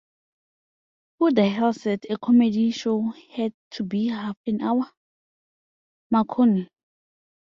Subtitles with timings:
[1.19, 4.89] Who the hell said a comedy show had to be half an hour,
[6.09, 6.69] Marconi?